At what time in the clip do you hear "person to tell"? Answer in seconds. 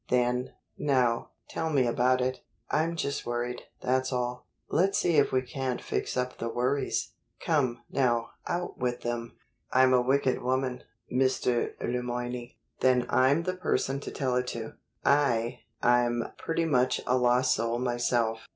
13.53-14.35